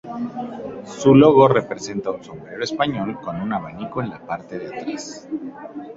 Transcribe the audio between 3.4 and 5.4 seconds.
abanico en la parte de atrás.